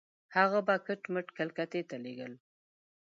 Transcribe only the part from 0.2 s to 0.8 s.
هغه به